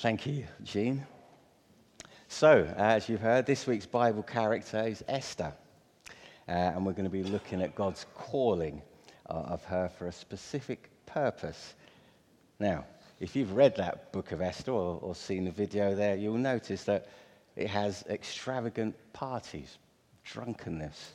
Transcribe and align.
Thank 0.00 0.26
you, 0.26 0.44
Jean. 0.62 1.04
So, 2.28 2.72
as 2.76 3.08
you've 3.08 3.20
heard, 3.20 3.46
this 3.46 3.66
week's 3.66 3.84
Bible 3.84 4.22
character 4.22 4.86
is 4.86 5.02
Esther. 5.08 5.52
Uh, 6.48 6.52
and 6.52 6.86
we're 6.86 6.92
going 6.92 7.02
to 7.02 7.10
be 7.10 7.24
looking 7.24 7.60
at 7.60 7.74
God's 7.74 8.06
calling 8.14 8.80
uh, 9.28 9.32
of 9.32 9.64
her 9.64 9.88
for 9.88 10.06
a 10.06 10.12
specific 10.12 10.88
purpose. 11.04 11.74
Now, 12.60 12.84
if 13.18 13.34
you've 13.34 13.54
read 13.54 13.74
that 13.74 14.12
book 14.12 14.30
of 14.30 14.40
Esther 14.40 14.70
or, 14.70 15.00
or 15.02 15.16
seen 15.16 15.44
the 15.44 15.50
video 15.50 15.96
there, 15.96 16.14
you'll 16.14 16.38
notice 16.38 16.84
that 16.84 17.08
it 17.56 17.66
has 17.66 18.04
extravagant 18.08 18.94
parties, 19.12 19.78
drunkenness, 20.22 21.10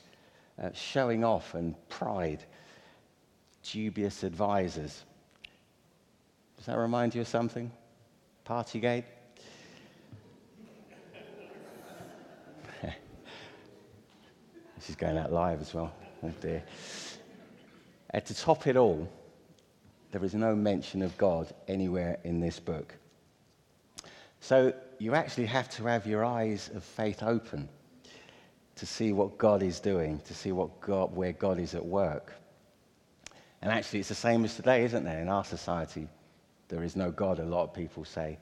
uh, 0.61 0.71
showing 0.73 1.23
off 1.23 1.53
and 1.53 1.73
pride, 1.87 2.43
dubious 3.63 4.23
advisors. 4.23 5.05
Does 6.57 6.65
that 6.65 6.77
remind 6.77 7.15
you 7.15 7.21
of 7.21 7.29
something? 7.29 7.71
Partygate? 8.45 9.05
this 14.75 14.89
is 14.89 14.95
going 14.95 15.17
out 15.17 15.31
live 15.31 15.61
as 15.61 15.73
well. 15.73 15.93
Oh 16.23 16.31
dear. 16.41 16.63
And 18.09 18.25
to 18.25 18.35
top 18.35 18.67
it 18.67 18.75
all, 18.77 19.09
there 20.11 20.23
is 20.23 20.33
no 20.33 20.55
mention 20.55 21.01
of 21.01 21.17
God 21.17 21.53
anywhere 21.67 22.19
in 22.23 22.39
this 22.39 22.59
book. 22.59 22.95
So 24.39 24.73
you 24.99 25.15
actually 25.15 25.45
have 25.45 25.69
to 25.71 25.83
have 25.85 26.05
your 26.05 26.25
eyes 26.25 26.69
of 26.75 26.83
faith 26.83 27.23
open 27.23 27.69
to 28.75 28.85
see 28.85 29.13
what 29.13 29.37
God 29.37 29.63
is 29.63 29.79
doing, 29.79 30.19
to 30.25 30.33
see 30.33 30.51
what 30.51 30.81
God, 30.81 31.15
where 31.15 31.31
God 31.31 31.59
is 31.59 31.75
at 31.75 31.85
work. 31.85 32.33
And 33.61 33.71
actually, 33.71 33.99
it's 33.99 34.09
the 34.09 34.15
same 34.15 34.43
as 34.43 34.55
today, 34.55 34.83
isn't 34.83 35.07
it, 35.07 35.21
In 35.21 35.29
our 35.29 35.45
society, 35.45 36.07
there 36.67 36.83
is 36.83 36.95
no 36.95 37.11
God, 37.11 37.39
a 37.39 37.45
lot 37.45 37.63
of 37.63 37.73
people 37.73 38.05
say. 38.05 38.37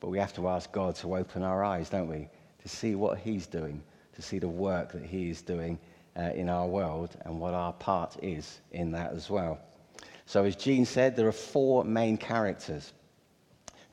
But 0.00 0.08
we 0.08 0.18
have 0.18 0.34
to 0.34 0.48
ask 0.48 0.72
God 0.72 0.94
to 0.96 1.16
open 1.16 1.42
our 1.42 1.62
eyes, 1.62 1.90
don't 1.90 2.08
we? 2.08 2.28
To 2.62 2.68
see 2.68 2.94
what 2.94 3.18
He's 3.18 3.46
doing, 3.46 3.82
to 4.14 4.22
see 4.22 4.38
the 4.38 4.48
work 4.48 4.92
that 4.92 5.04
He 5.04 5.30
is 5.30 5.42
doing 5.42 5.78
uh, 6.16 6.30
in 6.34 6.48
our 6.48 6.66
world 6.66 7.16
and 7.24 7.38
what 7.38 7.54
our 7.54 7.72
part 7.72 8.16
is 8.22 8.60
in 8.72 8.90
that 8.92 9.12
as 9.12 9.30
well. 9.30 9.58
So, 10.26 10.44
as 10.44 10.56
Jean 10.56 10.84
said, 10.84 11.16
there 11.16 11.26
are 11.26 11.32
four 11.32 11.84
main 11.84 12.16
characters 12.16 12.92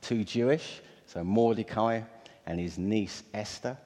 two 0.00 0.24
Jewish, 0.24 0.80
so 1.06 1.24
Mordecai 1.24 2.00
and 2.46 2.58
his 2.58 2.78
niece 2.78 3.24
Esther, 3.34 3.76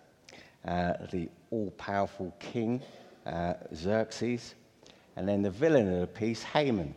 uh, 0.66 0.94
the 1.11 1.28
all 1.50 1.70
powerful 1.72 2.34
king 2.38 2.81
uh, 3.27 3.55
Xerxes, 3.75 4.55
and 5.16 5.28
then 5.28 5.42
the 5.42 5.50
villain 5.50 5.92
of 5.92 6.00
the 6.00 6.06
piece, 6.06 6.42
Haman. 6.42 6.94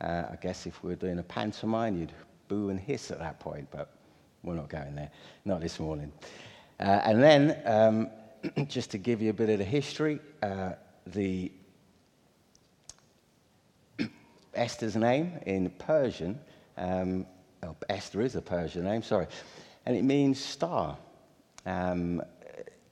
Uh, 0.00 0.24
I 0.30 0.36
guess 0.40 0.66
if 0.66 0.82
we 0.82 0.90
were 0.90 0.96
doing 0.96 1.18
a 1.18 1.22
pantomime, 1.22 1.98
you'd 1.98 2.12
boo 2.50 2.68
and 2.68 2.80
hiss 2.80 3.10
at 3.12 3.20
that 3.20 3.38
point, 3.38 3.68
but 3.70 3.94
we're 4.42 4.56
not 4.56 4.68
going 4.68 4.94
there, 4.96 5.10
not 5.44 5.60
this 5.60 5.78
morning. 5.78 6.12
Uh, 6.80 7.00
and 7.04 7.22
then, 7.22 7.62
um, 7.64 8.10
just 8.66 8.90
to 8.90 8.98
give 8.98 9.22
you 9.22 9.30
a 9.30 9.32
bit 9.32 9.48
of 9.48 9.58
the 9.58 9.64
history, 9.64 10.18
uh, 10.42 10.72
the 11.06 11.52
Esther's 14.54 14.96
name 14.96 15.38
in 15.46 15.70
Persian, 15.78 16.38
um, 16.76 17.24
oh, 17.62 17.76
Esther 17.88 18.20
is 18.20 18.34
a 18.34 18.42
Persian 18.42 18.84
name, 18.84 19.02
sorry, 19.02 19.28
and 19.86 19.96
it 19.96 20.02
means 20.02 20.42
star. 20.42 20.98
Um, 21.66 22.20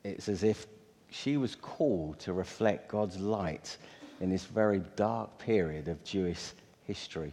it's 0.05 0.29
as 0.29 0.45
if 0.45 0.67
she 1.11 1.37
was 1.37 1.57
called 1.57 2.21
to 2.21 2.33
reflect 2.33 2.89
God's 2.89 3.17
light 3.19 3.77
in 4.21 4.31
this 4.31 4.45
very 4.45 4.83
dark 4.95 5.37
period 5.39 5.89
of 5.89 6.03
Jewish 6.05 6.53
history. 6.85 7.33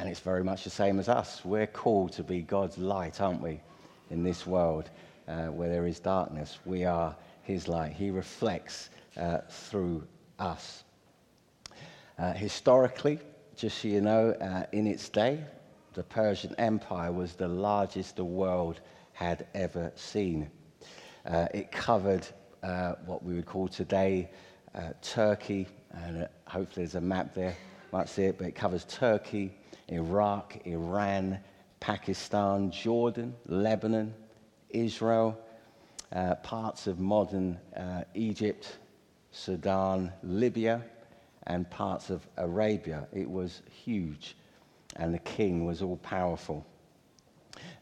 And 0.00 0.08
it's 0.08 0.20
very 0.20 0.42
much 0.42 0.64
the 0.64 0.70
same 0.70 0.98
as 0.98 1.10
us. 1.10 1.44
We're 1.44 1.66
called 1.66 2.12
to 2.12 2.22
be 2.22 2.40
God's 2.40 2.78
light, 2.78 3.20
aren't 3.20 3.42
we, 3.42 3.60
in 4.08 4.22
this 4.22 4.46
world 4.46 4.88
uh, 5.28 5.48
where 5.48 5.68
there 5.68 5.86
is 5.86 6.00
darkness. 6.00 6.58
We 6.64 6.86
are 6.86 7.14
His 7.42 7.68
light. 7.68 7.92
He 7.92 8.10
reflects 8.10 8.88
uh, 9.18 9.40
through 9.50 10.08
us. 10.38 10.84
Uh, 12.18 12.32
historically, 12.32 13.18
just 13.56 13.82
so 13.82 13.88
you 13.88 14.00
know, 14.00 14.30
uh, 14.40 14.64
in 14.72 14.86
its 14.86 15.10
day, 15.10 15.44
the 15.92 16.02
Persian 16.02 16.54
Empire 16.56 17.12
was 17.12 17.34
the 17.34 17.48
largest 17.48 18.16
the 18.16 18.24
world 18.24 18.80
had 19.12 19.48
ever 19.54 19.92
seen. 19.96 20.50
Uh, 21.26 21.46
it 21.52 21.70
covered 21.70 22.26
uh, 22.62 22.94
what 23.04 23.22
we 23.22 23.34
would 23.34 23.44
call 23.44 23.68
today 23.68 24.30
Turkey, 25.02 25.66
and 25.92 26.26
hopefully 26.46 26.86
there's 26.86 26.94
a 26.94 27.02
map 27.02 27.34
there, 27.34 27.54
might 27.92 28.08
see 28.08 28.22
it, 28.22 28.38
but 28.38 28.46
it 28.46 28.54
covers 28.54 28.86
Turkey, 28.86 29.52
Iraq, 29.90 30.58
Iran, 30.64 31.38
Pakistan, 31.80 32.70
Jordan, 32.70 33.34
Lebanon, 33.46 34.14
Israel, 34.70 35.38
uh, 36.12 36.36
parts 36.36 36.86
of 36.86 36.98
modern 36.98 37.58
uh, 37.76 38.04
Egypt, 38.14 38.78
Sudan, 39.32 40.12
Libya, 40.22 40.82
and 41.46 41.68
parts 41.70 42.10
of 42.10 42.26
Arabia. 42.36 43.06
It 43.12 43.28
was 43.28 43.62
huge, 43.84 44.36
and 44.96 45.14
the 45.14 45.18
king 45.20 45.64
was 45.64 45.82
all 45.82 45.96
powerful. 45.98 46.66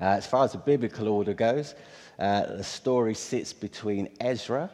Uh, 0.00 0.04
as 0.04 0.26
far 0.26 0.44
as 0.44 0.52
the 0.52 0.58
biblical 0.58 1.08
order 1.08 1.34
goes, 1.34 1.74
uh, 2.18 2.46
the 2.46 2.64
story 2.64 3.14
sits 3.14 3.52
between 3.52 4.08
Ezra 4.20 4.70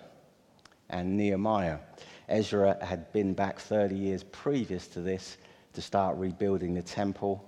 and 0.91 1.17
Nehemiah. 1.17 1.78
Ezra 2.28 2.83
had 2.84 3.12
been 3.12 3.34
back 3.34 3.59
30 3.59 3.94
years 3.94 4.23
previous 4.25 4.87
to 4.89 5.00
this 5.00 5.37
to 5.75 5.83
start 5.83 6.17
rebuilding 6.17 6.75
the 6.75 6.83
temple, 6.83 7.45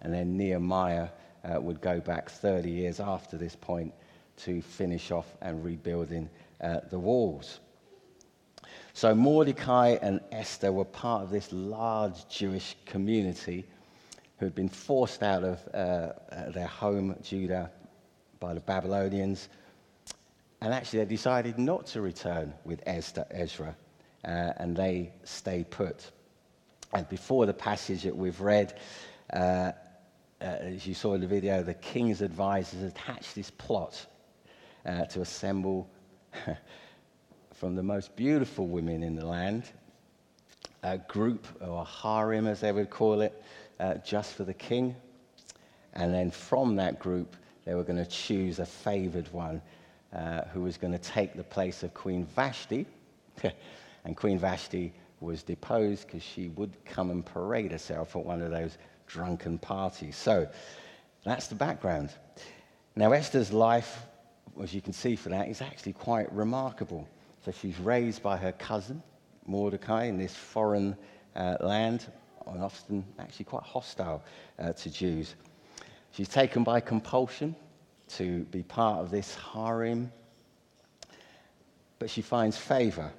and 0.00 0.12
then 0.12 0.36
Nehemiah 0.36 1.08
uh, 1.44 1.60
would 1.60 1.80
go 1.80 2.00
back 2.00 2.30
30 2.30 2.70
years 2.70 3.00
after 3.00 3.36
this 3.36 3.56
point 3.56 3.92
to 4.38 4.62
finish 4.62 5.10
off 5.10 5.26
and 5.40 5.64
rebuilding 5.64 6.28
uh, 6.60 6.80
the 6.90 6.98
walls. 6.98 7.60
So 8.94 9.14
Mordecai 9.14 9.96
and 10.02 10.20
Esther 10.30 10.70
were 10.70 10.84
part 10.84 11.22
of 11.22 11.30
this 11.30 11.52
large 11.52 12.28
Jewish 12.28 12.76
community 12.84 13.64
who 14.38 14.46
had 14.46 14.54
been 14.54 14.68
forced 14.68 15.22
out 15.22 15.44
of 15.44 15.60
uh, 15.72 15.76
uh, 15.76 16.50
their 16.50 16.66
home, 16.66 17.16
Judah, 17.22 17.70
by 18.40 18.54
the 18.54 18.60
Babylonians. 18.60 19.48
And 20.60 20.74
actually, 20.74 21.00
they 21.00 21.06
decided 21.06 21.58
not 21.58 21.86
to 21.86 22.00
return 22.00 22.52
with 22.64 22.82
Esther, 22.86 23.24
Ezra, 23.30 23.74
uh, 24.24 24.28
and 24.56 24.76
they 24.76 25.12
stayed 25.24 25.70
put. 25.70 26.10
And 26.92 27.08
before 27.08 27.46
the 27.46 27.54
passage 27.54 28.02
that 28.02 28.16
we've 28.16 28.40
read, 28.40 28.78
uh, 29.32 29.36
uh, 29.36 29.72
as 30.40 30.86
you 30.86 30.94
saw 30.94 31.14
in 31.14 31.20
the 31.20 31.26
video, 31.26 31.62
the 31.62 31.74
king's 31.74 32.20
advisors 32.20 32.82
attached 32.82 33.34
this 33.34 33.50
plot 33.50 34.04
uh, 34.84 35.06
to 35.06 35.20
assemble 35.20 35.88
from 37.54 37.76
the 37.76 37.82
most 37.82 38.14
beautiful 38.16 38.66
women 38.66 39.02
in 39.02 39.14
the 39.14 39.24
land, 39.24 39.64
a 40.82 40.98
group, 40.98 41.46
or 41.60 41.82
a 41.82 41.84
harem 41.84 42.46
as 42.46 42.60
they 42.60 42.72
would 42.72 42.90
call 42.90 43.20
it, 43.22 43.42
uh, 43.80 43.94
just 43.94 44.34
for 44.34 44.44
the 44.44 44.54
king. 44.54 44.94
And 45.94 46.12
then 46.12 46.30
from 46.30 46.76
that 46.76 46.98
group, 46.98 47.36
they 47.64 47.74
were 47.74 47.84
going 47.84 48.04
to 48.04 48.10
choose 48.10 48.58
a 48.58 48.66
favored 48.66 49.32
one 49.32 49.62
uh, 50.12 50.42
who 50.52 50.62
was 50.62 50.76
going 50.76 50.92
to 50.92 50.98
take 50.98 51.34
the 51.34 51.44
place 51.44 51.82
of 51.82 51.94
Queen 51.94 52.26
Vashti. 52.26 52.84
and 54.04 54.16
Queen 54.16 54.38
Vashti 54.38 54.92
was 55.22 55.42
deposed 55.42 56.06
because 56.06 56.22
she 56.22 56.48
would 56.50 56.72
come 56.84 57.10
and 57.10 57.24
parade 57.24 57.72
herself 57.72 58.16
at 58.16 58.24
one 58.24 58.42
of 58.42 58.50
those 58.50 58.76
drunken 59.06 59.58
parties. 59.58 60.16
So 60.16 60.48
that's 61.24 61.46
the 61.46 61.54
background. 61.54 62.10
Now, 62.96 63.12
Esther's 63.12 63.52
life, 63.52 64.02
as 64.62 64.74
you 64.74 64.82
can 64.82 64.92
see 64.92 65.16
for 65.16 65.28
that, 65.30 65.48
is 65.48 65.62
actually 65.62 65.94
quite 65.94 66.30
remarkable. 66.32 67.08
So 67.44 67.52
she's 67.52 67.78
raised 67.78 68.22
by 68.22 68.36
her 68.36 68.52
cousin, 68.52 69.02
Mordecai, 69.46 70.04
in 70.04 70.18
this 70.18 70.34
foreign 70.34 70.96
uh, 71.34 71.56
land, 71.60 72.06
and 72.46 72.62
often 72.62 73.04
actually 73.18 73.44
quite 73.44 73.62
hostile 73.62 74.22
uh, 74.58 74.72
to 74.72 74.90
Jews. 74.90 75.36
She's 76.10 76.28
taken 76.28 76.64
by 76.64 76.80
compulsion 76.80 77.56
to 78.16 78.44
be 78.44 78.62
part 78.62 78.98
of 78.98 79.10
this 79.10 79.34
harem, 79.34 80.12
but 81.98 82.10
she 82.10 82.20
finds 82.20 82.58
favor 82.58 83.10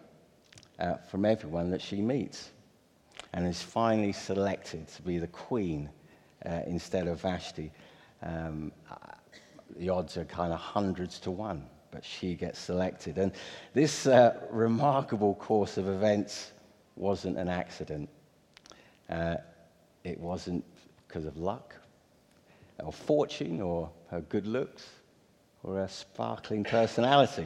uh, 0.79 0.95
from 1.09 1.25
everyone 1.25 1.69
that 1.71 1.81
she 1.81 2.01
meets 2.01 2.51
and 3.33 3.47
is 3.47 3.61
finally 3.61 4.13
selected 4.13 4.87
to 4.87 5.01
be 5.01 5.17
the 5.17 5.27
queen 5.27 5.89
uh, 6.45 6.61
instead 6.67 7.07
of 7.07 7.21
Vashti. 7.21 7.71
Um, 8.21 8.71
the 9.77 9.89
odds 9.89 10.17
are 10.17 10.25
kind 10.25 10.53
of 10.53 10.59
hundreds 10.59 11.19
to 11.21 11.31
one 11.31 11.67
but 11.93 12.03
she 12.03 12.33
gets 12.33 12.59
selected. 12.59 13.19
And 13.19 13.31
this 13.73 14.07
uh, 14.07 14.35
remarkable 14.49 15.35
course 15.35 15.77
of 15.77 15.87
events 15.87 16.51
wasn't 16.95 17.37
an 17.37 17.47
accident. 17.47 18.09
Uh, 19.09 19.35
it 20.03 20.19
wasn't 20.19 20.65
because 21.07 21.25
of 21.25 21.37
luck 21.37 21.75
or 22.83 22.91
fortune 22.91 23.61
or 23.61 23.91
her 24.09 24.21
good 24.21 24.47
looks 24.47 24.89
or 25.61 25.75
her 25.75 25.87
sparkling 25.87 26.63
personality. 26.63 27.45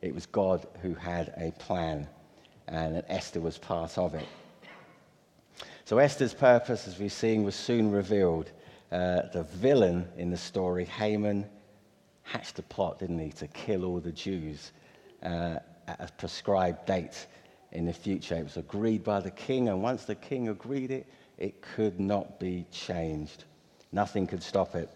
It 0.00 0.14
was 0.14 0.26
God 0.26 0.66
who 0.80 0.94
had 0.94 1.34
a 1.36 1.50
plan, 1.60 2.06
and 2.68 2.96
that 2.96 3.04
Esther 3.08 3.40
was 3.40 3.58
part 3.58 3.98
of 3.98 4.14
it. 4.14 4.26
So 5.84 5.98
Esther's 5.98 6.34
purpose, 6.34 6.88
as 6.88 6.98
we've 6.98 7.12
seen, 7.12 7.44
was 7.44 7.54
soon 7.54 7.90
revealed 7.90 8.50
uh, 8.90 9.22
the 9.32 9.46
villain 9.52 10.08
in 10.16 10.30
the 10.30 10.36
story, 10.36 10.84
Haman, 10.84 11.44
hatched 12.22 12.58
a 12.58 12.62
plot, 12.62 12.98
didn't 12.98 13.18
he, 13.18 13.30
to 13.32 13.46
kill 13.48 13.84
all 13.84 14.00
the 14.00 14.12
Jews 14.12 14.72
uh, 15.22 15.58
at 15.86 16.00
a 16.00 16.12
prescribed 16.16 16.86
date 16.86 17.26
in 17.72 17.84
the 17.84 17.92
future. 17.92 18.36
It 18.36 18.44
was 18.44 18.56
agreed 18.56 19.04
by 19.04 19.20
the 19.20 19.30
king, 19.30 19.68
and 19.68 19.82
once 19.82 20.04
the 20.04 20.14
king 20.14 20.48
agreed 20.48 20.90
it, 20.90 21.06
it 21.38 21.60
could 21.60 22.00
not 22.00 22.40
be 22.40 22.64
changed. 22.70 23.44
Nothing 23.92 24.26
could 24.26 24.42
stop 24.42 24.74
it. 24.74 24.88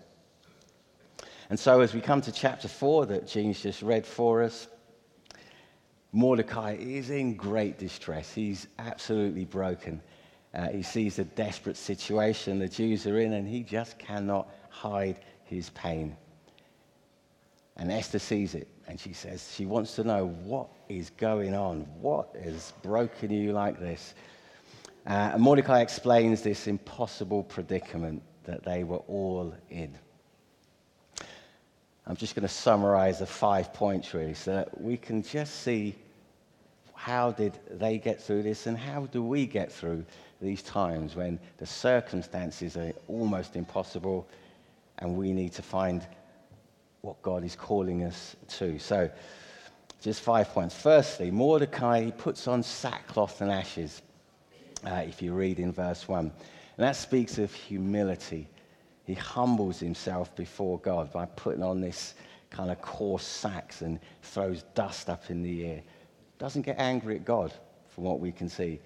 And 1.50 1.59
so, 1.59 1.81
as 1.81 1.94
we 1.94 2.00
come 2.00 2.21
to 2.23 2.32
chapter 2.32 2.69
4 2.69 3.06
that 3.06 3.26
Jean's 3.26 3.61
just 3.61 3.82
read 3.82 4.06
for 4.06 4.43
us, 4.43 4.69
Mordecai 6.12 6.76
is 6.81 7.10
in 7.10 7.34
great 7.34 7.78
distress. 7.78 8.32
He's 8.32 8.66
absolutely 8.78 9.44
broken. 9.44 10.00
Uh, 10.55 10.69
he 10.69 10.82
sees 10.82 11.19
a 11.19 11.25
desperate 11.25 11.76
situation 11.76 12.58
the 12.58 12.69
Jews 12.69 13.06
are 13.06 13.19
in, 13.19 13.34
and 13.34 13.46
he 13.46 13.62
just 13.62 13.99
cannot 13.99 14.49
hide 14.70 15.20
his 15.44 15.70
pain. 15.70 16.16
And 17.76 17.93
Esther 17.93 18.19
sees 18.19 18.55
it, 18.55 18.69
and 18.88 18.99
she 18.99 19.12
says 19.12 19.52
she 19.55 19.66
wants 19.66 19.94
to 19.96 20.05
know 20.05 20.28
what 20.44 20.69
is 20.88 21.10
going 21.10 21.55
on. 21.55 21.82
What 22.00 22.34
has 22.43 22.72
broken 22.82 23.31
you 23.31 23.52
like 23.52 23.78
this? 23.78 24.14
Uh, 25.06 25.31
and 25.34 25.43
Mordecai 25.43 25.81
explains 25.81 26.43
this 26.43 26.66
impossible 26.66 27.44
predicament 27.44 28.22
that 28.44 28.64
they 28.64 28.82
were 28.82 29.02
all 29.08 29.54
in. 29.70 29.96
I'm 32.08 32.16
just 32.16 32.34
going 32.34 32.49
to 32.49 32.52
summarize 32.52 33.19
the 33.19 33.26
five 33.26 33.75
points 33.75 34.14
really 34.14 34.32
so 34.32 34.55
that 34.55 34.81
we 34.81 34.96
can 34.96 35.22
just 35.22 35.62
see 35.62 35.94
how 36.94 37.32
did 37.32 37.58
they 37.70 37.99
get 37.99 38.20
through 38.20 38.43
this 38.43 38.66
and 38.66 38.78
how 38.78 39.06
do 39.06 39.22
we 39.22 39.46
get 39.46 39.70
through 39.70 40.05
these 40.40 40.62
times 40.62 41.14
when 41.14 41.38
the 41.58 41.66
circumstances 41.66 42.78
are 42.78 42.93
almost 43.08 43.56
impossible 43.56 44.26
and 44.99 45.16
we 45.16 45.32
need 45.32 45.52
to 45.52 45.62
find 45.62 46.06
what 47.02 47.20
God 47.22 47.44
is 47.44 47.55
calling 47.55 48.02
us 48.05 48.37
to. 48.49 48.78
So, 48.78 49.11
just 50.00 50.22
five 50.22 50.49
points. 50.50 50.75
Firstly, 50.75 51.31
Mordecai 51.31 52.11
puts 52.11 52.49
on 52.49 52.62
sackcloth 52.62 53.40
and 53.40 53.50
ashes, 53.50 54.00
uh, 54.87 55.02
if 55.06 55.20
you 55.20 55.34
read 55.34 55.58
in 55.58 55.72
verse 55.72 56.08
1. 56.08 56.19
And 56.20 56.32
that 56.76 56.96
speaks 56.96 57.38
of 57.38 57.52
humility. 57.52 58.49
He 59.08 59.14
humbles 59.14 59.81
himself 59.81 60.37
before 60.37 60.78
God 60.81 61.10
by 61.10 61.25
putting 61.25 61.62
on 61.62 61.81
this 61.81 62.12
kind 62.50 62.70
of 62.70 62.82
coarse 62.82 63.26
sacks 63.26 63.81
and 63.81 63.99
throws 64.20 64.64
dust 64.75 65.08
up 65.08 65.31
in 65.31 65.43
the 65.43 65.64
air. 65.64 65.82
Doesn't 66.38 66.60
get 66.60 66.78
angry 66.78 67.16
at 67.16 67.25
God, 67.25 67.50
from 67.88 68.05
what 68.05 68.20
we 68.20 68.31
can 68.31 68.50
see. 68.50 68.78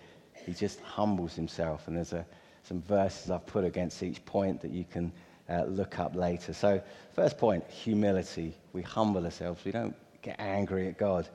He 0.47 0.53
just 0.53 0.81
humbles 0.83 1.35
himself. 1.35 1.89
And 1.89 1.97
there's 1.97 2.13
a, 2.13 2.25
some 2.63 2.83
verses 2.83 3.33
I've 3.33 3.45
put 3.47 3.65
against 3.65 4.01
each 4.05 4.25
point 4.25 4.61
that 4.61 4.71
you 4.71 4.85
can 4.85 5.11
uh, 5.49 5.65
look 5.65 5.99
up 5.99 6.15
later. 6.15 6.53
So, 6.53 6.81
first 7.15 7.37
point 7.37 7.65
humility. 7.69 8.55
We 8.73 8.83
humble 8.83 9.25
ourselves, 9.25 9.65
we 9.65 9.73
don't 9.73 9.97
get 10.23 10.39
angry 10.39 10.87
at 10.87 10.99
God. 10.99 11.29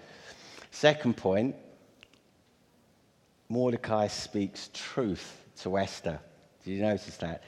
Second 0.72 1.18
point 1.18 1.58
Mordecai 3.50 4.08
speaks 4.08 4.70
truth 4.74 5.42
to 5.58 5.78
Esther. 5.78 6.22
Did 6.64 6.72
you 6.72 6.82
notice 6.84 7.18
that? 7.18 7.44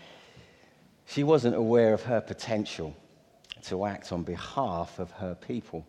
She 1.09 1.23
wasn't 1.23 1.55
aware 1.55 1.95
of 1.95 2.03
her 2.03 2.21
potential 2.21 2.95
to 3.63 3.87
act 3.87 4.11
on 4.11 4.21
behalf 4.21 4.99
of 4.99 5.09
her 5.09 5.33
people. 5.33 5.83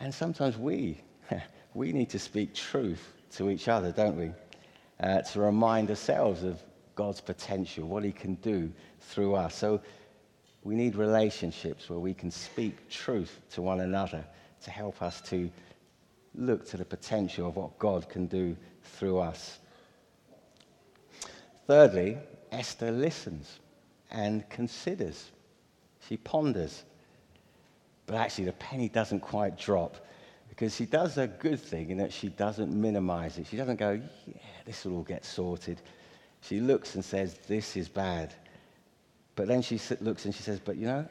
And 0.00 0.14
sometimes 0.14 0.56
we, 0.56 1.02
we 1.74 1.92
need 1.92 2.08
to 2.08 2.18
speak 2.18 2.54
truth 2.54 3.12
to 3.32 3.50
each 3.50 3.68
other, 3.68 3.92
don't 3.92 4.16
we? 4.16 4.32
Uh, 4.98 5.20
to 5.20 5.40
remind 5.40 5.90
ourselves 5.90 6.42
of 6.42 6.62
God's 6.94 7.20
potential, 7.20 7.86
what 7.86 8.02
He 8.02 8.12
can 8.12 8.36
do 8.36 8.72
through 9.00 9.34
us. 9.34 9.54
So 9.54 9.82
we 10.64 10.74
need 10.74 10.96
relationships 10.96 11.90
where 11.90 11.98
we 11.98 12.14
can 12.14 12.30
speak 12.30 12.88
truth 12.88 13.42
to 13.50 13.60
one 13.60 13.80
another 13.80 14.24
to 14.62 14.70
help 14.70 15.02
us 15.02 15.20
to 15.28 15.50
look 16.34 16.66
to 16.70 16.78
the 16.78 16.84
potential 16.86 17.46
of 17.46 17.56
what 17.56 17.78
God 17.78 18.08
can 18.08 18.24
do 18.24 18.56
through 18.82 19.18
us. 19.18 19.58
Thirdly, 21.66 22.16
Esther 22.56 22.90
listens 22.90 23.60
and 24.10 24.48
considers. 24.48 25.30
She 26.08 26.16
ponders. 26.16 26.84
But 28.06 28.16
actually, 28.16 28.44
the 28.44 28.52
penny 28.52 28.88
doesn't 28.88 29.20
quite 29.20 29.58
drop 29.58 29.96
because 30.48 30.74
she 30.74 30.86
does 30.86 31.18
a 31.18 31.26
good 31.26 31.60
thing 31.60 31.90
in 31.90 31.98
that 31.98 32.12
she 32.12 32.28
doesn't 32.28 32.72
minimize 32.72 33.36
it. 33.36 33.46
She 33.46 33.56
doesn't 33.56 33.76
go, 33.76 34.00
yeah, 34.26 34.34
this 34.64 34.84
will 34.84 34.96
all 34.96 35.02
get 35.02 35.24
sorted. 35.24 35.82
She 36.40 36.60
looks 36.60 36.94
and 36.94 37.04
says, 37.04 37.38
this 37.46 37.76
is 37.76 37.88
bad. 37.88 38.32
But 39.34 39.48
then 39.48 39.60
she 39.60 39.78
looks 40.00 40.24
and 40.24 40.34
she 40.34 40.42
says, 40.42 40.60
but 40.60 40.76
you 40.76 40.86
know, 40.86 41.06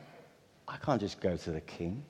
I 0.67 0.77
can't 0.77 0.99
just 0.99 1.19
go 1.19 1.37
to 1.37 1.51
the 1.51 1.61
king 1.61 2.03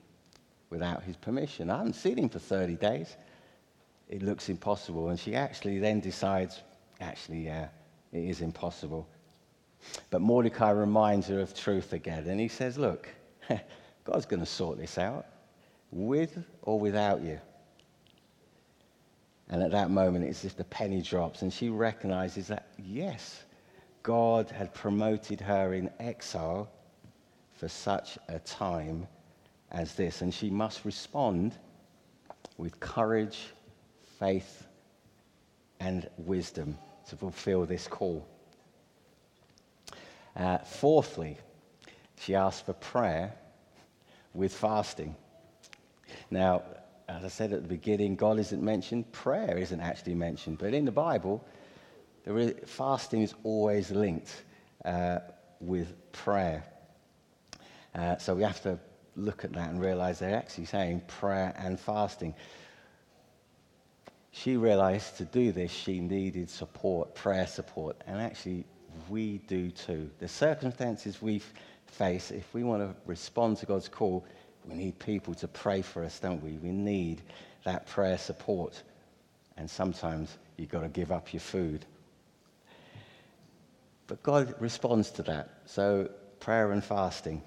without 0.70 1.04
his 1.04 1.18
permission. 1.18 1.70
I 1.70 1.78
haven't 1.78 1.96
seen 1.96 2.18
him 2.18 2.30
for 2.30 2.40
30 2.40 2.76
days. 2.76 3.18
It 4.08 4.22
looks 4.22 4.48
impossible. 4.48 5.10
And 5.10 5.20
she 5.20 5.36
actually 5.36 5.80
then 5.80 6.00
decides, 6.00 6.62
actually, 7.02 7.46
yeah, 7.46 7.68
it 8.14 8.24
is 8.24 8.42
impossible. 8.42 9.10
But 10.10 10.22
Mordecai 10.22 10.72
reminds 10.72 11.27
her 11.27 11.39
of 11.39 11.54
truth 11.54 11.94
again. 11.94 12.27
And 12.27 12.39
he 12.39 12.48
says, 12.48 12.77
look, 12.77 13.07
God's 14.04 14.25
going 14.25 14.39
to 14.39 14.45
sort 14.45 14.77
this 14.77 14.98
out 14.98 15.25
with 15.92 16.44
or 16.62 16.80
without 16.80 17.22
you. 17.22 17.39
And 19.50 19.62
at 19.62 19.72
that 19.72 19.92
moment, 19.92 20.25
it's 20.25 20.42
just 20.42 20.57
the 20.57 20.63
penny 20.63 21.01
drops, 21.01 21.44
and 21.44 21.54
she 21.54 21.69
recognizes 21.69 22.48
that, 22.48 22.68
yes, 22.83 23.44
God 24.01 24.50
had 24.50 24.74
promoted 24.74 25.39
her 25.42 25.74
in 25.74 25.89
exile 26.00 26.69
for 27.54 27.68
such 27.68 28.18
a 28.27 28.39
time 28.39 29.07
as 29.72 29.94
this. 29.94 30.22
And 30.22 30.33
she 30.33 30.50
must 30.50 30.83
respond 30.83 31.56
with 32.57 32.80
courage, 32.80 33.54
faith, 34.19 34.68
and 35.80 36.10
wisdom 36.18 36.77
to 37.10 37.16
fulfill 37.16 37.66
this 37.66 37.88
call. 37.88 38.27
Uh, 40.36 40.58
fourthly, 40.60 41.38
she 42.20 42.36
asked 42.36 42.66
for 42.66 42.74
prayer 42.74 43.34
with 44.34 44.54
fasting. 44.54 45.16
Now, 46.30 46.64
as 47.08 47.24
I 47.24 47.28
said 47.28 47.54
at 47.54 47.62
the 47.62 47.68
beginning, 47.68 48.16
God 48.16 48.40
isn't 48.40 48.62
mentioned, 48.64 49.12
prayer 49.12 49.58
isn't 49.58 49.80
actually 49.80 50.16
mentioned. 50.16 50.58
But 50.58 50.74
in 50.74 50.86
the 50.86 50.92
Bible, 50.92 51.46
fasting 52.66 53.22
is 53.22 53.34
always 53.44 53.92
linked 53.92 54.44
uh, 54.84 55.20
with 55.60 56.12
prayer. 56.12 56.64
Uh, 57.94 58.18
so 58.18 58.36
we 58.36 58.44
have 58.44 58.62
to 58.63 58.80
look 59.15 59.46
at 59.46 59.54
that 59.54 59.70
and 59.70 59.80
realize 59.80 60.20
they're 60.20 60.36
actually 60.36 60.65
saying 60.65 61.01
prayer 61.08 61.54
and 61.58 61.80
fasting. 61.80 62.34
She 64.32 64.58
realized 64.58 65.18
to 65.18 65.25
do 65.25 65.54
this, 65.54 65.72
she 65.72 66.01
needed 66.01 66.50
support, 66.50 67.15
prayer 67.15 67.48
support. 67.48 67.96
And 68.06 68.22
actually, 68.22 68.65
we 69.10 69.40
do 69.48 69.72
too. 69.72 70.10
The 70.20 70.28
circumstances 70.28 71.22
we 71.22 71.42
face, 71.88 72.32
if 72.32 72.54
we 72.54 72.64
want 72.64 72.82
to 72.82 72.96
respond 73.06 73.58
to 73.58 73.66
God's 73.66 73.88
call, 73.88 74.25
we 74.68 74.75
need 74.75 74.98
people 75.00 75.34
to 75.36 75.48
pray 75.48 75.82
for 75.82 76.04
us, 76.04 76.20
don't 76.20 76.44
we? 76.44 76.54
We 76.54 76.72
need 76.72 77.22
that 77.64 77.88
prayer 77.88 78.18
support. 78.18 78.82
And 79.58 79.70
sometimes 79.70 80.38
you've 80.58 80.70
got 80.70 80.82
to 80.82 80.90
give 80.90 81.12
up 81.12 81.34
your 81.34 81.40
food. 81.40 81.86
But 84.08 84.22
God 84.24 84.56
responds 84.60 85.12
to 85.12 85.24
that. 85.24 85.50
So, 85.66 86.10
prayer 86.40 86.72
and 86.72 86.84
fasting. 86.84 87.42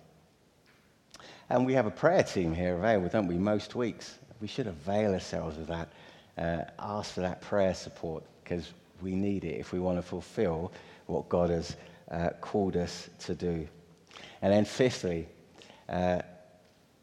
And 1.50 1.64
we 1.64 1.74
have 1.74 1.86
a 1.86 1.90
prayer 1.90 2.22
team 2.22 2.54
here 2.54 2.76
available, 2.76 3.08
don't 3.08 3.26
we, 3.26 3.36
most 3.38 3.74
weeks. 3.74 4.18
We 4.40 4.48
should 4.48 4.66
avail 4.66 5.12
ourselves 5.12 5.56
of 5.56 5.66
that. 5.68 5.88
Uh, 6.36 6.64
ask 6.78 7.14
for 7.14 7.20
that 7.20 7.40
prayer 7.40 7.74
support 7.74 8.24
because 8.42 8.72
we 9.02 9.14
need 9.14 9.44
it 9.44 9.58
if 9.58 9.72
we 9.72 9.78
want 9.78 9.98
to 9.98 10.02
fulfill 10.02 10.72
what 11.08 11.28
God 11.28 11.50
has 11.50 11.76
uh, 12.10 12.30
called 12.40 12.76
us 12.76 13.10
to 13.20 13.34
do. 13.34 13.66
And 14.40 14.52
then, 14.52 14.64
fifthly, 14.64 15.28
uh, 15.88 16.22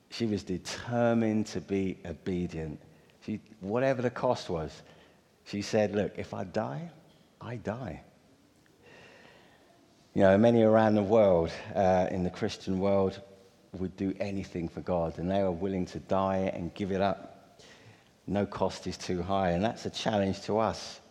she 0.09 0.25
was 0.25 0.43
determined 0.43 1.47
to 1.47 1.59
be 1.59 1.97
obedient. 2.05 2.79
She, 3.25 3.41
whatever 3.59 4.01
the 4.01 4.09
cost 4.09 4.49
was, 4.49 4.71
she 5.45 5.61
said, 5.61 5.93
Look, 5.93 6.13
if 6.17 6.33
I 6.33 6.43
die, 6.45 6.89
I 7.41 7.57
die. 7.57 8.01
You 10.13 10.21
know, 10.21 10.37
many 10.37 10.61
around 10.61 10.95
the 10.95 11.03
world, 11.03 11.51
uh, 11.75 12.07
in 12.09 12.23
the 12.23 12.29
Christian 12.29 12.79
world, 12.79 13.19
would 13.73 13.97
do 13.97 14.13
anything 14.19 14.69
for 14.69 14.79
God, 14.81 15.17
and 15.19 15.29
they 15.29 15.41
are 15.41 15.51
willing 15.51 15.85
to 15.87 15.99
die 15.99 16.51
and 16.53 16.73
give 16.73 16.91
it 16.91 17.01
up. 17.01 17.59
No 18.27 18.45
cost 18.45 18.87
is 18.87 18.97
too 18.97 19.21
high, 19.21 19.51
and 19.51 19.63
that's 19.63 19.85
a 19.85 19.89
challenge 19.89 20.41
to 20.43 20.57
us. 20.57 21.01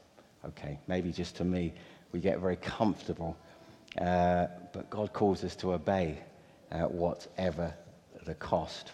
Okay, 0.45 0.79
maybe 0.87 1.13
just 1.13 1.37
to 1.37 1.45
me. 1.45 1.75
We 2.15 2.21
get 2.21 2.39
very 2.39 2.55
comfortable, 2.55 3.37
uh, 4.01 4.47
but 4.73 4.89
God 4.89 5.13
calls 5.13 5.43
us 5.43 5.57
to 5.57 5.73
obey 5.73 6.17
whatever 6.71 7.75
the 8.25 8.35
cost. 8.35 8.93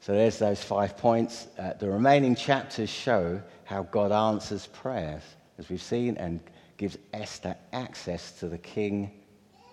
So 0.00 0.12
there's 0.12 0.38
those 0.38 0.62
five 0.62 0.98
points. 0.98 1.46
Uh, 1.58 1.72
the 1.80 1.88
remaining 1.88 2.34
chapters 2.34 2.90
show 2.90 3.40
how 3.64 3.84
God 3.84 4.12
answers 4.12 4.66
prayers, 4.66 5.22
as 5.56 5.70
we've 5.70 5.80
seen, 5.80 6.18
and 6.18 6.40
gives 6.76 6.98
Esther 7.14 7.56
access 7.72 8.32
to 8.40 8.50
the 8.50 8.58
king, 8.58 9.12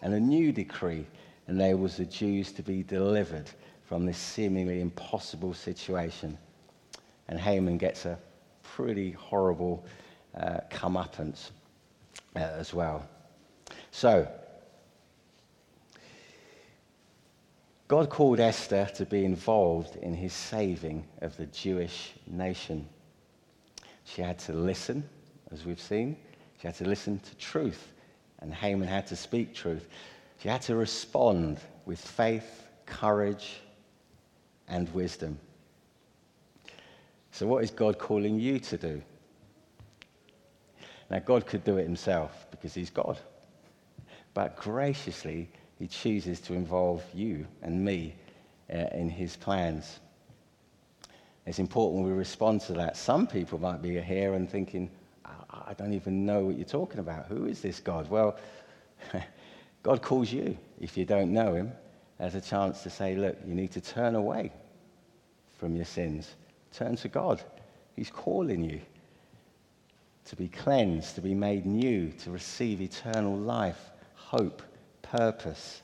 and 0.02 0.14
a 0.14 0.20
new 0.22 0.54
decree 0.54 1.06
enables 1.50 1.98
the 1.98 2.06
Jews 2.06 2.54
to 2.54 2.64
be 2.64 2.82
delivered 2.82 3.50
from 3.84 4.06
this 4.06 4.18
seemingly 4.18 4.80
impossible 4.80 5.54
situation. 5.54 6.38
And 7.28 7.38
Haman 7.38 7.78
gets 7.78 8.06
a 8.06 8.18
pretty 8.64 9.12
horrible 9.12 9.84
uh, 10.36 10.60
comeuppance 10.70 11.52
uh, 12.36 12.40
as 12.40 12.74
well. 12.74 13.08
So, 13.92 14.28
God 17.88 18.10
called 18.10 18.40
Esther 18.40 18.88
to 18.96 19.06
be 19.06 19.26
involved 19.26 19.96
in 19.96 20.14
his 20.14 20.34
saving 20.34 21.08
of 21.22 21.36
the 21.38 21.48
Jewish 21.48 22.14
nation. 22.28 22.88
She 24.04 24.22
had 24.22 24.38
to 24.40 24.54
listen, 24.54 25.04
as 25.52 25.66
we've 25.66 25.82
seen. 25.82 26.16
She 26.62 26.68
had 26.68 26.76
to 26.76 26.86
listen 26.86 27.20
to 27.20 27.36
truth, 27.38 27.92
and 28.40 28.54
Haman 28.54 28.88
had 28.88 29.08
to 29.08 29.16
speak 29.16 29.56
truth. 29.56 29.88
She 30.38 30.50
had 30.50 30.62
to 30.64 30.76
respond 30.76 31.60
with 31.86 32.00
faith, 32.00 32.70
courage, 32.86 33.60
and 34.68 34.88
wisdom. 34.94 35.40
So, 37.32 37.48
what 37.48 37.64
is 37.64 37.72
God 37.72 37.98
calling 37.98 38.40
you 38.40 38.60
to 38.60 38.78
do? 38.78 39.02
Now, 41.10 41.20
God 41.20 41.46
could 41.46 41.64
do 41.64 41.78
it 41.78 41.84
himself 41.84 42.48
because 42.52 42.74
he's 42.74 42.90
God. 42.90 43.18
But 44.34 44.56
graciously, 44.58 45.50
he 45.80 45.88
chooses 45.88 46.40
to 46.42 46.54
involve 46.54 47.04
you 47.14 47.48
and 47.62 47.84
me 47.84 48.16
uh, 48.72 48.86
in 48.94 49.10
his 49.10 49.36
plans. 49.36 50.00
It's 51.46 51.60
important 51.60 52.06
we 52.06 52.12
respond 52.12 52.62
to 52.62 52.74
that. 52.74 52.96
Some 52.96 53.26
people 53.26 53.60
might 53.60 53.82
be 53.82 54.00
here 54.00 54.34
and 54.36 54.50
thinking, 54.50 54.92
I 55.50 55.74
don't 55.74 55.94
even 55.94 56.26
know 56.26 56.46
what 56.46 56.58
you're 56.58 56.66
talking 56.66 57.00
about. 57.00 57.28
Who 57.28 57.46
is 57.46 57.62
this 57.62 57.80
God? 57.80 58.10
Well, 58.10 58.38
God 59.84 60.02
calls 60.02 60.32
you, 60.32 60.58
if 60.80 60.98
you 60.98 61.06
don't 61.06 61.32
know 61.34 61.54
him, 61.54 61.72
as 62.20 62.36
a 62.36 62.42
chance 62.42 62.84
to 62.84 62.90
say, 62.90 63.16
look, 63.16 63.38
you 63.46 63.56
need 63.56 63.72
to 63.72 63.82
turn 63.82 64.16
away 64.16 64.52
from 65.58 65.76
your 65.76 65.86
sins. 65.86 66.36
Turn 66.74 66.96
to 66.98 67.08
God. 67.08 67.42
He's 67.96 68.10
calling 68.10 68.64
you 68.64 68.82
to 70.30 70.36
be 70.36 70.48
cleansed, 70.48 71.16
to 71.16 71.22
be 71.22 71.34
made 71.34 71.66
new, 71.66 72.12
to 72.12 72.30
receive 72.30 72.82
eternal 72.82 73.36
life, 73.36 73.90
hope, 74.14 74.62
purpose. 75.02 75.82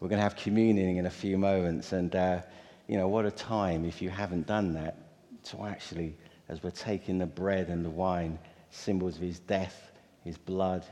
We're 0.00 0.08
going 0.08 0.18
to 0.18 0.22
have 0.22 0.36
communion 0.36 0.98
in 0.98 1.06
a 1.06 1.10
few 1.10 1.38
moments, 1.38 1.92
and 1.92 2.14
uh, 2.14 2.40
you 2.86 2.98
know 2.98 3.08
what 3.08 3.24
a 3.24 3.30
time 3.30 3.86
if 3.86 4.02
you 4.02 4.10
haven't 4.10 4.46
done 4.46 4.74
that 4.74 4.98
to 5.44 5.64
actually, 5.64 6.14
as 6.50 6.62
we're 6.62 6.70
taking 6.70 7.16
the 7.16 7.26
bread 7.26 7.68
and 7.68 7.82
the 7.82 7.90
wine, 7.90 8.38
symbols 8.70 9.16
of 9.16 9.22
His 9.22 9.38
death, 9.38 9.90
His 10.22 10.36
blood, 10.36 10.84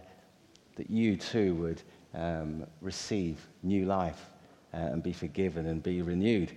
that 0.76 0.88
you 0.88 1.14
too 1.18 1.54
would 1.56 1.82
um, 2.14 2.66
receive 2.80 3.46
new 3.62 3.84
life 3.84 4.30
uh, 4.72 4.78
and 4.78 5.02
be 5.02 5.12
forgiven 5.12 5.66
and 5.66 5.82
be 5.82 6.00
renewed. 6.00 6.52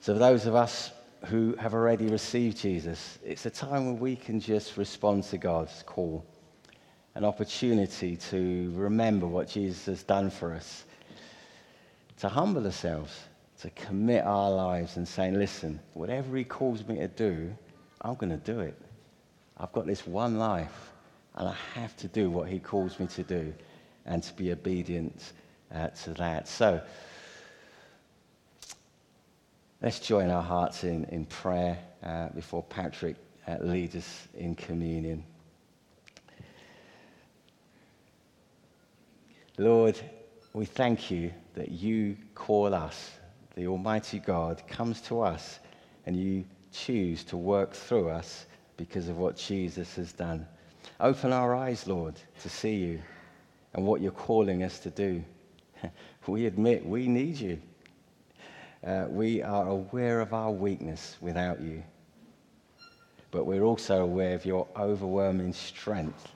So, 0.00 0.14
for 0.14 0.18
those 0.18 0.46
of 0.46 0.56
us 0.56 0.90
who 1.26 1.54
have 1.56 1.74
already 1.74 2.06
received 2.06 2.56
Jesus, 2.56 3.18
it's 3.24 3.46
a 3.46 3.50
time 3.50 3.86
when 3.86 3.98
we 3.98 4.16
can 4.16 4.40
just 4.40 4.76
respond 4.76 5.24
to 5.24 5.38
God's 5.38 5.82
call, 5.84 6.24
an 7.14 7.24
opportunity 7.24 8.16
to 8.16 8.72
remember 8.74 9.26
what 9.26 9.48
Jesus 9.48 9.86
has 9.86 10.02
done 10.02 10.30
for 10.30 10.54
us, 10.54 10.84
to 12.18 12.28
humble 12.28 12.64
ourselves, 12.64 13.18
to 13.60 13.70
commit 13.70 14.24
our 14.24 14.50
lives 14.50 14.96
and 14.96 15.06
saying, 15.06 15.38
listen, 15.38 15.78
whatever 15.92 16.36
He 16.36 16.44
calls 16.44 16.86
me 16.86 16.96
to 16.96 17.08
do, 17.08 17.54
I'm 18.00 18.14
going 18.14 18.30
to 18.30 18.52
do 18.52 18.60
it. 18.60 18.80
I've 19.58 19.72
got 19.72 19.86
this 19.86 20.06
one 20.06 20.38
life, 20.38 20.92
and 21.34 21.48
I 21.48 21.56
have 21.74 21.94
to 21.98 22.08
do 22.08 22.30
what 22.30 22.48
He 22.48 22.58
calls 22.58 22.98
me 22.98 23.06
to 23.08 23.22
do 23.22 23.52
and 24.06 24.22
to 24.22 24.32
be 24.32 24.52
obedient 24.52 25.32
uh, 25.74 25.88
to 25.88 26.14
that. 26.14 26.48
So, 26.48 26.80
Let's 29.82 29.98
join 29.98 30.28
our 30.28 30.42
hearts 30.42 30.84
in, 30.84 31.04
in 31.06 31.24
prayer 31.24 31.78
uh, 32.02 32.28
before 32.34 32.62
Patrick 32.62 33.16
uh, 33.48 33.56
leads 33.62 33.96
us 33.96 34.28
in 34.34 34.54
communion. 34.54 35.24
Lord, 39.56 39.98
we 40.52 40.66
thank 40.66 41.10
you 41.10 41.32
that 41.54 41.70
you 41.70 42.18
call 42.34 42.74
us, 42.74 43.10
the 43.54 43.68
Almighty 43.68 44.18
God 44.18 44.62
comes 44.68 45.00
to 45.02 45.22
us, 45.22 45.60
and 46.04 46.14
you 46.14 46.44
choose 46.72 47.24
to 47.24 47.38
work 47.38 47.72
through 47.72 48.10
us 48.10 48.44
because 48.76 49.08
of 49.08 49.16
what 49.16 49.38
Jesus 49.38 49.96
has 49.96 50.12
done. 50.12 50.46
Open 51.00 51.32
our 51.32 51.54
eyes, 51.54 51.86
Lord, 51.86 52.16
to 52.42 52.50
see 52.50 52.74
you 52.74 53.00
and 53.72 53.86
what 53.86 54.02
you're 54.02 54.12
calling 54.12 54.62
us 54.62 54.78
to 54.80 54.90
do. 54.90 55.24
we 56.26 56.44
admit 56.44 56.84
we 56.84 57.08
need 57.08 57.38
you 57.38 57.58
uh, 58.86 59.06
we 59.08 59.42
are 59.42 59.68
aware 59.68 60.20
of 60.20 60.32
our 60.32 60.50
weakness 60.50 61.16
without 61.20 61.60
you. 61.60 61.82
But 63.30 63.44
we're 63.44 63.62
also 63.62 64.02
aware 64.02 64.34
of 64.34 64.44
your 64.44 64.66
overwhelming 64.76 65.52
strength 65.52 66.28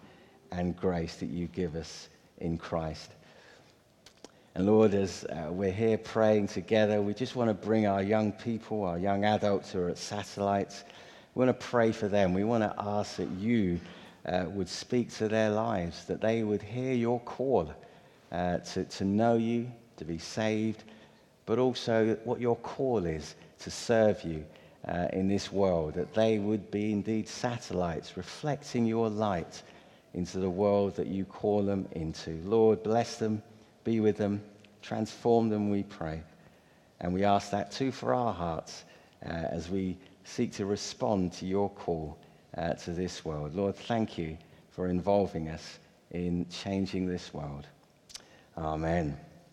and 0.53 0.77
grace 0.77 1.17
that 1.17 1.27
you 1.27 1.47
give 1.49 1.75
us 1.75 2.09
in 2.39 2.59
Christ. 2.59 3.13
And 4.55 4.67
Lord, 4.67 4.95
as 4.95 5.25
uh, 5.25 5.51
we're 5.51 5.73
here 5.73 5.99
praying 5.99 6.47
together, 6.49 7.03
we 7.03 7.13
just 7.13 7.35
want 7.35 7.51
to 7.51 7.55
bring 7.55 7.87
our 7.87 8.03
young 8.03 8.31
people, 8.31 8.85
our 8.85 8.99
young 8.99 9.25
adults 9.25 9.73
who 9.73 9.81
are 9.81 9.89
at 9.89 9.99
satellites, 9.99 10.85
we 11.35 11.45
want 11.45 11.59
to 11.59 11.67
pray 11.67 11.91
for 11.91 12.07
them. 12.07 12.33
We 12.33 12.45
want 12.45 12.63
to 12.63 12.73
ask 12.79 13.17
that 13.17 13.29
you 13.31 13.81
uh, 14.27 14.45
would 14.51 14.69
speak 14.69 15.13
to 15.15 15.27
their 15.27 15.51
lives, 15.51 16.05
that 16.05 16.21
they 16.21 16.45
would 16.45 16.63
hear 16.63 16.95
your 16.95 17.19
call 17.21 17.73
uh, 18.31 18.59
to, 18.59 18.85
to 18.85 19.05
know 19.05 19.35
you, 19.35 19.69
to 19.97 20.05
be 20.05 20.19
saved, 20.19 20.85
but 21.47 21.59
also 21.59 22.17
what 22.25 22.41
your 22.41 22.57
call 22.57 23.05
is 23.05 23.35
to 23.61 23.71
serve 23.71 24.23
you 24.25 24.45
uh, 24.89 25.09
in 25.13 25.29
this 25.29 25.51
world, 25.53 25.95
that 25.95 26.15
they 26.15 26.39
would 26.39 26.71
be 26.71 26.93
indeed 26.93 27.29
satellites 27.29 28.17
reflecting 28.17 28.87
your 28.87 29.09
light 29.09 29.63
into 30.15 30.39
the 30.39 30.51
world 30.51 30.95
that 30.97 31.07
you 31.07 31.25
call 31.25 31.63
them 31.63 31.89
into. 31.93 32.41
Lord, 32.45 32.83
bless 32.83 33.17
them, 33.17 33.43
be 33.83 34.01
with 34.01 34.17
them, 34.17 34.43
transform 34.83 35.49
them, 35.49 35.71
we 35.71 35.83
pray. 35.83 36.23
And 37.01 37.13
we 37.13 37.25
ask 37.25 37.51
that 37.51 37.73
too 37.73 37.91
for 37.91 38.15
our 38.15 38.33
hearts 38.33 38.85
uh, 39.25 39.29
as 39.29 39.69
we 39.69 39.99
seek 40.25 40.53
to 40.53 40.67
respond 40.67 41.33
to 41.35 41.47
your 41.47 41.69
call 41.71 42.19
uh, 42.57 42.75
to 42.75 42.93
this 42.93 43.25
world. 43.25 43.55
Lord, 43.55 43.77
thank 43.77 44.17
you 44.17 44.39
for 44.71 44.89
involving 44.89 45.49
us 45.49 45.79
in 46.11 46.47
changing 46.49 47.07
this 47.07 47.35
world. 47.35 47.67
Amen. 48.57 49.17